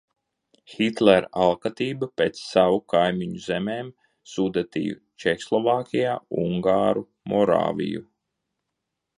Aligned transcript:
Hitlera 0.75 1.27
alkatība 1.47 2.07
pēc 2.21 2.39
savu 2.45 2.79
kaimiņu 2.95 3.41
zemēm, 3.49 3.93
Sudetiju 4.33 4.97
Čehoslovākijā, 5.25 6.19
ungāru 6.47 7.09
Morāviju. 7.35 8.07